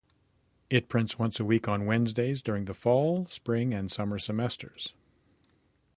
It 0.71 0.89
prints 0.89 1.19
once 1.19 1.39
a 1.39 1.45
week 1.45 1.67
on 1.67 1.85
Wednesdays 1.85 2.41
during 2.41 2.65
the 2.65 2.73
fall, 2.73 3.27
spring 3.27 3.71
and 3.71 3.91
summer 3.91 4.17
semesters. 4.17 4.95